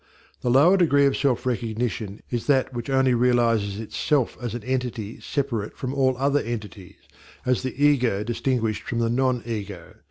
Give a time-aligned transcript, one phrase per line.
[0.41, 5.19] The lower degree of self recognition is that which only realizes itself as an entity
[5.21, 6.95] separate from all other entities,
[7.45, 9.93] as the ego distinguished from the non ego.